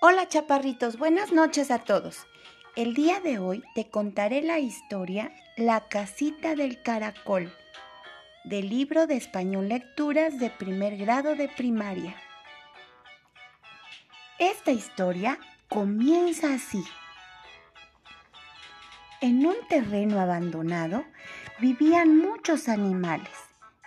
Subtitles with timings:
[0.00, 2.28] Hola chaparritos, buenas noches a todos.
[2.76, 7.52] El día de hoy te contaré la historia La casita del caracol,
[8.44, 12.14] del libro de español lecturas de primer grado de primaria.
[14.38, 16.84] Esta historia comienza así.
[19.20, 21.04] En un terreno abandonado
[21.58, 23.34] vivían muchos animales.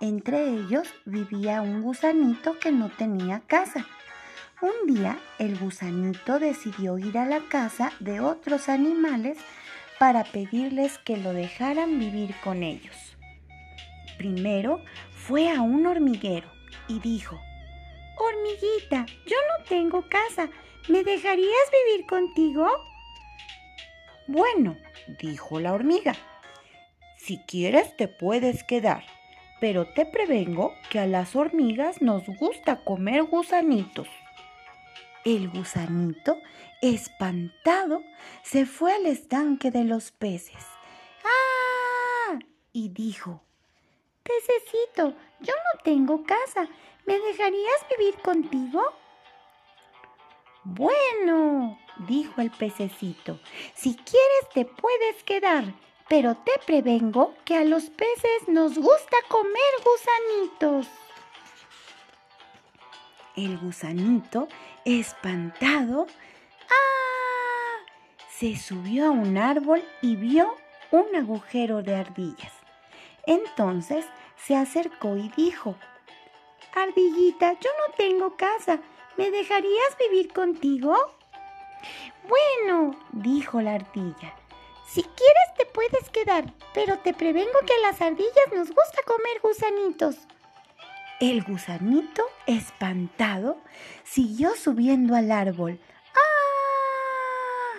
[0.00, 3.86] Entre ellos vivía un gusanito que no tenía casa.
[4.62, 9.36] Un día el gusanito decidió ir a la casa de otros animales
[9.98, 13.16] para pedirles que lo dejaran vivir con ellos.
[14.18, 14.78] Primero
[15.10, 16.48] fue a un hormiguero
[16.86, 17.40] y dijo,
[18.16, 20.48] Hormiguita, yo no tengo casa,
[20.88, 22.68] ¿me dejarías vivir contigo?
[24.28, 24.76] Bueno,
[25.20, 26.14] dijo la hormiga,
[27.16, 29.02] si quieres te puedes quedar,
[29.60, 34.06] pero te prevengo que a las hormigas nos gusta comer gusanitos.
[35.24, 36.36] El gusanito,
[36.80, 38.02] espantado,
[38.42, 40.64] se fue al estanque de los peces.
[41.24, 42.38] ¡Ah!
[42.72, 43.42] y dijo,
[44.22, 46.68] Pececito, yo no tengo casa,
[47.06, 48.82] ¿me dejarías vivir contigo?
[50.64, 53.40] Bueno, dijo el pececito,
[53.74, 55.64] si quieres te puedes quedar,
[56.08, 60.86] pero te prevengo que a los peces nos gusta comer gusanitos.
[63.36, 64.48] El gusanito,
[64.84, 66.06] espantado,
[66.68, 67.84] ¡ah!
[68.28, 70.54] se subió a un árbol y vio
[70.90, 72.52] un agujero de ardillas.
[73.26, 74.04] Entonces
[74.36, 75.76] se acercó y dijo,
[76.74, 78.80] Ardillita, yo no tengo casa,
[79.16, 80.96] ¿me dejarías vivir contigo?
[82.28, 84.34] Bueno, dijo la ardilla,
[84.86, 89.40] si quieres te puedes quedar, pero te prevengo que a las ardillas nos gusta comer
[89.42, 90.16] gusanitos.
[91.20, 93.58] El gusanito, espantado,
[94.04, 95.78] siguió subiendo al árbol.
[96.14, 97.78] ¡Ah!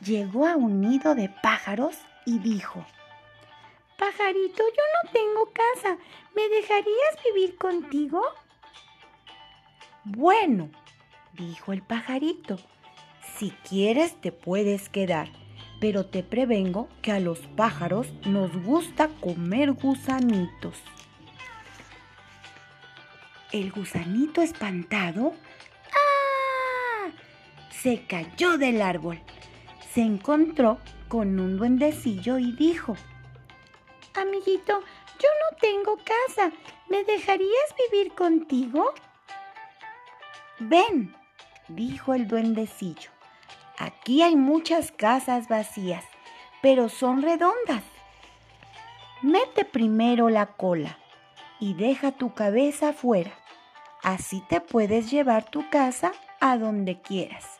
[0.00, 2.84] Llegó a un nido de pájaros y dijo,
[3.98, 5.96] Pajarito, yo no tengo casa.
[6.34, 8.22] ¿Me dejarías vivir contigo?
[10.04, 10.68] Bueno,
[11.32, 12.58] dijo el pajarito,
[13.38, 15.30] si quieres te puedes quedar,
[15.80, 20.82] pero te prevengo que a los pájaros nos gusta comer gusanitos.
[23.54, 25.32] El gusanito espantado
[25.92, 27.08] ¡ah!
[27.70, 29.20] se cayó del árbol.
[29.92, 32.96] Se encontró con un duendecillo y dijo,
[34.16, 36.50] Amiguito, yo no tengo casa.
[36.88, 38.92] ¿Me dejarías vivir contigo?
[40.58, 41.14] Ven,
[41.68, 43.12] dijo el duendecillo.
[43.78, 46.04] Aquí hay muchas casas vacías,
[46.60, 47.84] pero son redondas.
[49.22, 50.98] Mete primero la cola
[51.60, 53.30] y deja tu cabeza afuera.
[54.04, 57.56] Así te puedes llevar tu casa a donde quieras.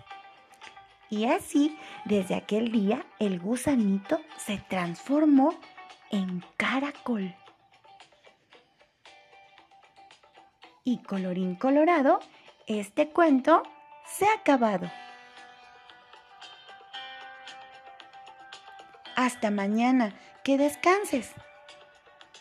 [1.09, 5.55] Y así, desde aquel día, el gusanito se transformó
[6.11, 7.35] en caracol.
[10.85, 12.21] Y colorín colorado,
[12.67, 13.63] este cuento
[14.07, 14.91] se ha acabado.
[19.17, 20.13] Hasta mañana,
[20.43, 21.35] que descanses.